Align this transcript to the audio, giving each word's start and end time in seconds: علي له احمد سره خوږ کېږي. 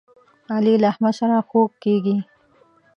علي 0.53 0.73
له 0.81 0.87
احمد 0.91 1.13
سره 1.19 1.37
خوږ 1.49 1.71
کېږي. 1.83 2.17